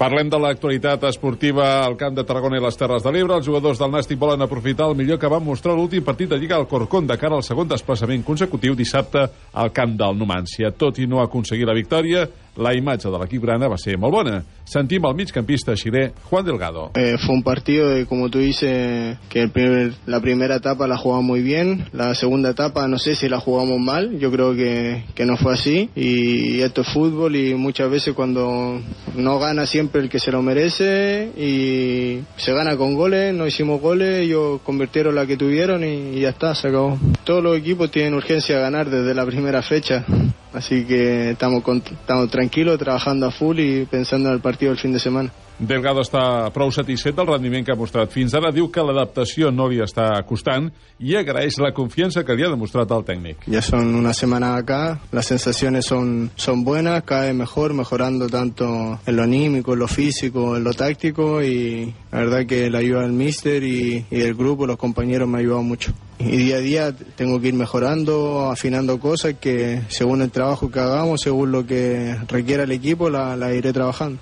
Parlem 0.00 0.30
de 0.32 0.38
l'actualitat 0.40 1.02
esportiva 1.04 1.64
al 1.84 1.92
camp 2.00 2.14
de 2.16 2.22
Tarragona 2.24 2.56
i 2.56 2.62
les 2.64 2.78
Terres 2.80 3.02
de 3.04 3.10
l'Ebre. 3.12 3.36
Els 3.36 3.44
jugadors 3.44 3.76
del 3.76 3.90
Nàstic 3.92 4.16
volen 4.16 4.40
aprofitar 4.40 4.86
el 4.88 4.94
millor 4.96 5.18
que 5.20 5.28
van 5.28 5.44
mostrar 5.44 5.74
l'últim 5.76 6.06
partit 6.06 6.30
de 6.30 6.38
Lliga 6.40 6.56
al 6.56 6.64
Corcón 6.70 7.04
de 7.04 7.18
cara 7.20 7.36
al 7.36 7.44
segon 7.44 7.68
desplaçament 7.68 8.24
consecutiu 8.24 8.72
dissabte 8.78 9.26
al 9.52 9.74
camp 9.76 9.98
del 10.00 10.16
Numància. 10.16 10.72
Tot 10.72 11.02
i 11.04 11.04
no 11.04 11.20
aconseguir 11.20 11.68
la 11.68 11.76
victòria, 11.76 12.24
la 12.56 12.74
imatge 12.74 13.10
de 13.10 13.18
l'equip 13.18 13.42
grana 13.42 13.68
va 13.68 13.78
ser 13.78 13.96
molt 13.98 14.14
bona. 14.14 14.40
Sentim 14.70 15.06
el 15.06 15.16
migcampista 15.18 15.74
xilè 15.74 16.10
Juan 16.28 16.44
Delgado. 16.44 16.90
Eh, 16.94 17.16
fue 17.18 17.34
un 17.34 17.42
partido 17.42 17.88
de, 17.90 18.06
como 18.06 18.28
tú 18.30 18.38
dices, 18.38 19.18
que 19.28 19.42
el 19.42 19.50
primer, 19.50 19.94
la 20.06 20.20
primera 20.20 20.56
etapa 20.56 20.86
la 20.86 20.96
jugamos 20.96 21.24
muy 21.24 21.42
bien, 21.42 21.86
la 21.92 22.14
segunda 22.14 22.50
etapa 22.50 22.86
no 22.86 22.98
sé 22.98 23.14
si 23.16 23.28
la 23.28 23.40
jugamos 23.40 23.78
mal, 23.78 24.18
yo 24.18 24.30
creo 24.30 24.54
que, 24.54 25.04
que 25.14 25.26
no 25.26 25.36
fue 25.36 25.54
así 25.54 25.90
y 25.96 26.60
esto 26.60 26.82
es 26.82 26.88
fútbol 26.88 27.36
y 27.36 27.54
muchas 27.54 27.90
veces 27.90 28.14
cuando 28.14 28.80
no 29.16 29.38
gana 29.38 29.66
siempre 29.66 30.00
el 30.02 30.08
que 30.08 30.18
se 30.18 30.30
lo 30.30 30.42
merece 30.42 31.30
y 31.36 32.20
se 32.36 32.52
gana 32.52 32.76
con 32.76 32.94
goles, 32.94 33.34
no 33.34 33.46
hicimos 33.46 33.80
goles, 33.80 34.20
ellos 34.20 34.60
convirtieron 34.62 35.14
la 35.14 35.26
que 35.26 35.36
tuvieron 35.36 35.84
y, 35.84 36.16
y 36.16 36.20
ya 36.20 36.30
está, 36.30 36.54
se 36.54 36.68
acabó. 36.68 36.98
Todos 37.24 37.42
los 37.42 37.56
equipos 37.56 37.90
tienen 37.90 38.14
urgencia 38.14 38.56
de 38.56 38.62
ganar 38.62 38.88
desde 38.88 39.14
la 39.14 39.26
primera 39.26 39.62
fecha. 39.62 40.04
Así 40.52 40.84
que 40.84 41.30
estamos, 41.30 41.62
con, 41.62 41.78
estamos 41.78 42.30
tranquilos, 42.30 42.78
trabajando 42.78 43.26
a 43.26 43.30
full 43.30 43.58
y 43.60 43.86
pensando 43.86 44.28
en 44.28 44.34
el 44.34 44.40
partido 44.40 44.72
del 44.72 44.80
fin 44.80 44.92
de 44.92 44.98
semana. 44.98 45.30
Delgado 45.60 46.00
està 46.00 46.48
prou 46.54 46.70
satisfet 46.72 47.12
del 47.12 47.28
rendiment 47.28 47.66
que 47.66 47.74
ha 47.74 47.76
mostrat 47.76 48.08
fins 48.14 48.32
ara. 48.34 48.48
Diu 48.48 48.70
que 48.72 48.80
l'adaptació 48.80 49.50
no 49.52 49.66
li 49.68 49.82
està 49.84 50.08
costant 50.24 50.70
i 50.98 51.12
agraeix 51.20 51.58
la 51.60 51.74
confiança 51.76 52.24
que 52.24 52.32
li 52.34 52.46
ha 52.46 52.48
demostrat 52.48 52.90
el 52.96 53.04
tècnic. 53.04 53.44
Ya 53.46 53.60
son 53.60 53.94
una 53.94 54.14
semana 54.16 54.54
acá, 54.56 55.00
las 55.12 55.26
sensaciones 55.26 55.84
son, 55.84 56.30
son 56.36 56.64
buenas, 56.64 57.04
cada 57.04 57.26
vez 57.26 57.34
mejor, 57.34 57.74
mejorando 57.74 58.28
tanto 58.28 58.98
en 59.04 59.16
lo 59.16 59.22
anímico, 59.22 59.74
en 59.74 59.80
lo 59.80 59.88
físico, 59.88 60.56
en 60.56 60.64
lo 60.64 60.72
táctico 60.72 61.42
y 61.42 61.94
la 62.10 62.20
verdad 62.20 62.46
que 62.46 62.70
la 62.70 62.78
ayuda 62.78 63.02
del 63.02 63.12
míster 63.12 63.62
y, 63.62 64.06
y 64.10 64.18
del 64.18 64.34
grupo, 64.34 64.66
los 64.66 64.78
compañeros 64.78 65.28
me 65.28 65.36
ha 65.36 65.40
ayudado 65.40 65.62
mucho. 65.62 65.92
Y 66.20 66.36
día 66.36 66.56
a 66.56 66.60
día 66.60 66.94
tengo 67.16 67.40
que 67.40 67.48
ir 67.48 67.54
mejorando, 67.54 68.50
afinando 68.50 69.00
cosas 69.00 69.34
que 69.40 69.80
según 69.88 70.20
el 70.20 70.30
trabajo 70.30 70.70
que 70.70 70.78
hagamos, 70.78 71.22
según 71.22 71.50
lo 71.50 71.66
que 71.66 72.14
requiera 72.28 72.64
el 72.64 72.72
equipo, 72.72 73.08
la, 73.08 73.54
iré 73.54 73.72
trabajando. 73.72 74.20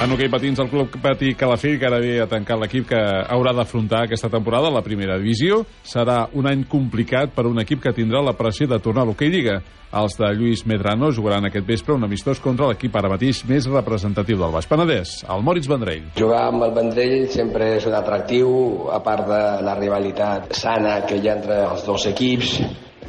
En 0.00 0.08
hoquei 0.08 0.30
patins, 0.32 0.56
el 0.62 0.70
Club 0.72 0.94
Patí 0.96 1.34
Calafell, 1.36 1.74
que 1.76 1.84
ara 1.84 1.98
ve 2.00 2.14
a 2.22 2.26
tancar 2.28 2.56
l'equip 2.56 2.86
que 2.88 3.00
haurà 3.34 3.52
d'afrontar 3.52 4.06
aquesta 4.06 4.30
temporada, 4.32 4.70
la 4.72 4.80
primera 4.80 5.18
divisió, 5.20 5.58
serà 5.84 6.22
un 6.32 6.48
any 6.48 6.62
complicat 6.64 7.34
per 7.36 7.44
un 7.44 7.60
equip 7.60 7.82
que 7.84 7.92
tindrà 7.92 8.24
la 8.24 8.32
pressió 8.38 8.64
de 8.70 8.80
tornar 8.80 9.04
a 9.04 9.10
l'hoquei 9.10 9.28
Lliga. 9.28 9.58
Els 10.00 10.16
de 10.16 10.32
Lluís 10.38 10.64
Medrano 10.64 11.10
jugaran 11.12 11.44
aquest 11.44 11.68
vespre 11.68 11.92
un 11.98 12.08
amistós 12.08 12.40
contra 12.40 12.70
l'equip 12.70 12.96
ara 12.96 13.12
mateix 13.12 13.44
més 13.44 13.68
representatiu 13.68 14.40
del 14.40 14.56
Baix 14.56 14.72
Penedès, 14.72 15.16
el 15.28 15.44
Moritz 15.44 15.68
Vendrell. 15.68 16.08
Jugar 16.16 16.46
amb 16.48 16.64
el 16.64 16.76
Vendrell 16.80 17.26
sempre 17.28 17.74
és 17.76 17.84
un 17.90 18.00
atractiu, 18.00 18.52
a 18.88 19.02
part 19.04 19.28
de 19.28 19.46
la 19.66 19.76
rivalitat 19.76 20.54
sana 20.56 21.02
que 21.04 21.20
hi 21.20 21.28
ha 21.28 21.42
entre 21.42 21.66
els 21.74 21.84
dos 21.84 22.08
equips, 22.08 22.62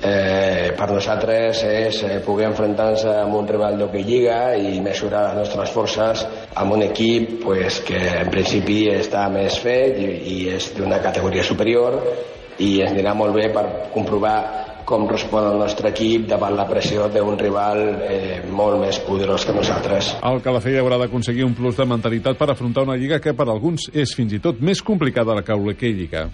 eh, 0.03 0.71
per 0.77 0.89
nosaltres 0.91 1.63
és 1.67 2.01
eh, 2.07 2.17
poder 2.25 2.49
enfrontar-nos 2.49 3.05
amb 3.11 3.37
un 3.37 3.47
rival 3.49 3.77
d'hoquei 3.79 4.05
lliga 4.07 4.39
i 4.57 4.79
mesurar 4.83 5.27
les 5.29 5.41
nostres 5.43 5.73
forces 5.75 6.25
amb 6.55 6.77
un 6.77 6.85
equip 6.87 7.37
pues, 7.45 7.81
que 7.85 8.01
en 8.23 8.33
principi 8.33 8.83
està 8.93 9.27
més 9.33 9.59
fet 9.61 10.01
i, 10.01 10.09
i 10.33 10.37
és 10.57 10.71
d'una 10.77 11.01
categoria 11.03 11.45
superior 11.45 12.01
i 12.61 12.81
ens 12.81 12.93
anirà 12.93 13.13
molt 13.17 13.37
bé 13.37 13.47
per 13.53 13.65
comprovar 13.93 14.35
com 14.91 15.05
respon 15.07 15.45
el 15.47 15.59
nostre 15.61 15.91
equip 15.93 16.25
davant 16.27 16.55
la 16.57 16.65
pressió 16.67 17.05
d'un 17.13 17.37
rival 17.39 17.79
eh, 18.03 18.41
molt 18.49 18.81
més 18.81 18.99
poderós 19.05 19.45
que 19.47 19.55
nosaltres. 19.55 20.15
El 20.27 20.41
Calafell 20.43 20.81
haurà 20.81 20.99
d'aconseguir 21.03 21.45
un 21.47 21.55
plus 21.55 21.77
de 21.79 21.87
mentalitat 21.87 22.39
per 22.39 22.49
afrontar 22.51 22.83
una 22.89 22.97
lliga 22.99 23.21
que 23.23 23.35
per 23.37 23.47
alguns 23.47 23.87
és 23.93 24.15
fins 24.17 24.35
i 24.35 24.41
tot 24.43 24.59
més 24.59 24.83
complicada 24.83 25.39
que 25.45 25.55
l'hoquei 25.55 25.95
lliga. 25.95 26.27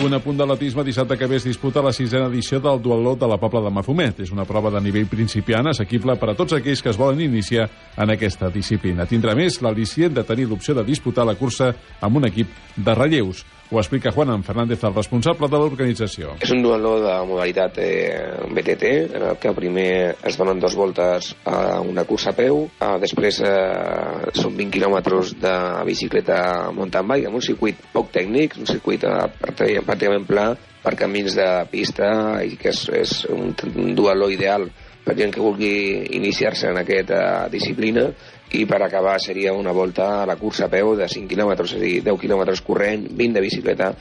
Un 0.00 0.14
apunt 0.16 0.38
d'atletisme 0.38 0.80
dissabte 0.80 1.18
que 1.20 1.26
ve 1.28 1.36
es 1.36 1.44
disputa 1.44 1.82
la 1.84 1.92
sisena 1.92 2.30
edició 2.30 2.56
del 2.64 2.80
duatló 2.80 3.12
de 3.20 3.28
la 3.28 3.36
Pobla 3.36 3.60
de 3.66 3.72
Mafumet. 3.74 4.22
És 4.24 4.32
una 4.32 4.46
prova 4.48 4.70
de 4.72 4.80
nivell 4.80 5.10
principiant 5.10 5.68
assequible 5.68 6.16
per 6.16 6.30
a 6.32 6.34
tots 6.38 6.56
aquells 6.56 6.80
que 6.80 6.88
es 6.88 6.96
volen 6.96 7.20
iniciar 7.20 7.68
en 8.00 8.16
aquesta 8.16 8.48
disciplina. 8.48 9.04
Tindrà 9.04 9.36
més 9.36 9.60
l'al·licient 9.60 10.16
de 10.16 10.24
tenir 10.24 10.48
l'opció 10.48 10.72
de 10.78 10.86
disputar 10.88 11.28
la 11.28 11.36
cursa 11.36 11.74
amb 12.00 12.16
un 12.16 12.30
equip 12.30 12.48
de 12.76 12.94
relleus. 12.96 13.44
Ho 13.70 13.78
explica 13.78 14.10
Juan 14.10 14.42
Fernández, 14.42 14.82
el 14.82 14.94
responsable 14.96 15.46
de 15.46 15.58
l'organització. 15.62 16.32
És 16.42 16.50
un 16.50 16.64
duatló 16.64 16.96
de 17.04 17.12
modalitat 17.28 17.76
eh, 17.78 18.16
BTT, 18.50 18.88
en 19.14 19.26
el 19.28 19.36
que 19.38 19.52
primer 19.54 19.92
es 20.26 20.38
donen 20.40 20.58
dos 20.58 20.74
voltes 20.74 21.28
a 21.46 21.78
una 21.78 22.02
cursa 22.08 22.32
a 22.32 22.34
peu, 22.34 22.64
eh, 22.66 22.96
després 22.98 23.38
eh, 23.46 24.32
són 24.34 24.58
20 24.58 24.74
quilòmetres 24.74 25.36
de 25.38 25.54
bicicleta 25.86 26.40
mountain 26.74 27.06
bike, 27.14 27.30
amb 27.30 27.38
un 27.38 27.46
circuit 27.46 27.86
poc 27.94 28.10
tècnic, 28.18 28.58
un 28.58 28.66
circuit 28.66 29.06
eh, 29.06 29.30
pràcticament 29.38 30.26
pla 30.26 30.50
per 30.82 30.96
camins 30.98 31.38
de 31.38 31.48
pista 31.70 32.10
i 32.42 32.58
que 32.58 32.74
és, 32.74 32.86
és 32.90 33.16
un, 33.30 33.54
un 33.70 33.94
ideal 34.32 34.66
per 35.04 35.16
gent 35.18 35.32
que 35.34 35.42
vulgui 35.42 35.72
iniciar-se 36.18 36.70
en 36.70 36.80
aquesta 36.82 37.48
disciplina 37.52 38.08
i 38.56 38.64
per 38.66 38.80
acabar 38.82 39.16
seria 39.22 39.54
una 39.54 39.72
volta 39.72 40.22
a 40.22 40.26
la 40.26 40.36
cursa 40.36 40.66
a 40.66 40.72
peu 40.72 40.96
de 40.98 41.08
5 41.08 41.30
quilòmetres, 41.30 41.76
és 41.76 41.78
a 41.78 41.84
dir, 41.84 41.96
10 42.06 42.20
quilòmetres 42.20 42.62
corrent, 42.66 43.06
20 43.10 43.38
de 43.38 43.44
bicicleta 43.46 43.94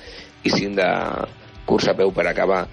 i 0.43 0.49
5 0.49 0.75
de 0.79 0.89
cursa 1.69 1.93
a 1.93 1.99
peu 1.99 2.11
per 2.15 2.25
acabar. 2.27 2.65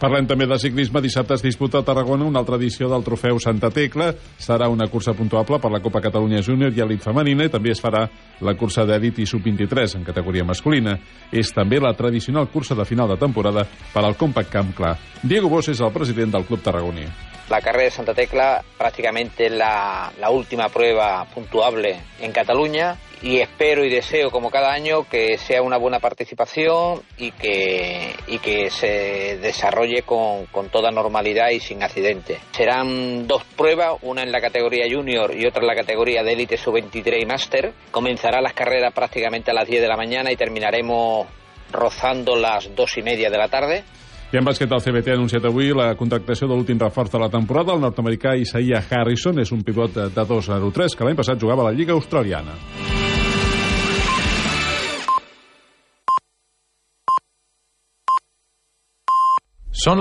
Parlem 0.00 0.26
també 0.26 0.46
de 0.50 0.58
ciclisme. 0.58 1.02
Dissabte 1.02 1.34
es 1.34 1.42
disputa 1.44 1.80
a 1.80 1.86
Tarragona 1.86 2.26
una 2.26 2.40
altra 2.42 2.56
edició 2.56 2.88
del 2.90 3.04
trofeu 3.06 3.38
Santa 3.42 3.70
Tecla. 3.70 4.12
Serà 4.40 4.68
una 4.72 4.88
cursa 4.90 5.14
puntuable 5.18 5.60
per 5.62 5.70
la 5.72 5.80
Copa 5.82 6.02
Catalunya 6.04 6.42
Júnior 6.42 6.72
i 6.74 6.82
Elit 6.84 7.02
Femenina 7.04 7.46
i 7.46 7.52
també 7.52 7.72
es 7.74 7.82
farà 7.82 8.06
la 8.40 8.54
cursa 8.58 8.86
d'Elit 8.88 9.20
i 9.22 9.26
Sub-23 9.26 9.98
en 9.98 10.06
categoria 10.08 10.46
masculina. 10.48 10.96
És 11.30 11.52
també 11.54 11.80
la 11.80 11.94
tradicional 11.98 12.48
cursa 12.52 12.74
de 12.78 12.86
final 12.88 13.12
de 13.12 13.18
temporada 13.20 13.66
per 13.92 14.04
al 14.04 14.16
Compact 14.16 14.50
Camp 14.50 14.74
Clar. 14.76 14.96
Diego 15.22 15.48
Bosch 15.52 15.70
és 15.70 15.80
el 15.80 15.92
president 15.94 16.34
del 16.34 16.48
Club 16.48 16.62
Tarragoní. 16.62 17.06
La 17.50 17.60
carrera 17.60 17.84
de 17.84 17.90
Santa 17.90 18.14
Tecla 18.14 18.62
prácticamente 18.78 19.46
es 19.46 19.52
la, 19.52 20.10
la 20.18 20.30
última 20.30 20.68
prueba 20.68 21.26
puntuable 21.34 21.98
en 22.20 22.32
Cataluña 22.32 22.96
y 23.22 23.38
espero 23.38 23.84
y 23.84 23.90
deseo, 23.90 24.30
como 24.30 24.50
cada 24.50 24.72
año, 24.72 25.08
que 25.08 25.38
sea 25.38 25.62
una 25.62 25.78
buena 25.78 26.00
participación 26.00 27.02
y 27.16 27.30
que, 27.32 28.14
y 28.26 28.38
que 28.38 28.70
se 28.70 29.38
desarrolle 29.40 30.02
con, 30.02 30.46
con 30.46 30.68
toda 30.68 30.90
normalidad 30.90 31.50
y 31.50 31.60
sin 31.60 31.82
accidentes. 31.82 32.38
Serán 32.50 33.26
dos 33.28 33.44
pruebas, 33.56 33.94
una 34.02 34.22
en 34.22 34.32
la 34.32 34.40
categoría 34.40 34.86
junior 34.90 35.32
y 35.36 35.46
otra 35.46 35.62
en 35.62 35.68
la 35.68 35.74
categoría 35.74 36.22
de 36.22 36.32
élite 36.32 36.56
sub-23 36.56 37.22
y 37.22 37.26
máster. 37.26 37.72
Comenzará 37.90 38.40
las 38.40 38.54
carreras 38.54 38.92
prácticamente 38.92 39.50
a 39.50 39.54
las 39.54 39.68
10 39.68 39.82
de 39.82 39.88
la 39.88 39.96
mañana 39.96 40.32
y 40.32 40.36
terminaremos 40.36 41.26
rozando 41.70 42.36
las 42.36 42.74
dos 42.74 42.96
y 42.98 43.02
media 43.02 43.30
de 43.30 43.38
la 43.38 43.48
tarde. 43.48 43.84
I 44.32 44.38
en 44.40 44.46
bàsquet, 44.48 44.70
el 44.72 44.80
CBT 44.80 45.12
ha 45.12 45.16
anunciat 45.18 45.44
avui 45.44 45.74
la 45.76 45.90
contractació 45.92 46.48
de 46.48 46.56
l'últim 46.56 46.80
reforç 46.80 47.12
de 47.12 47.20
la 47.20 47.28
temporada. 47.28 47.74
El 47.76 47.84
nord-americà 47.84 48.32
Isaiah 48.40 48.80
Harrison 48.80 49.44
és 49.44 49.52
un 49.52 49.60
pivot 49.60 49.92
de 49.92 50.08
2-0-3 50.08 50.96
que 50.96 51.04
l'any 51.04 51.20
passat 51.20 51.36
jugava 51.36 51.66
a 51.66 51.68
la 51.68 51.76
Lliga 51.76 51.92
Australiana. 51.92 52.56